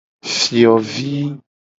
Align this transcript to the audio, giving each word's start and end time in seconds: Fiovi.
Fiovi. 0.39 1.15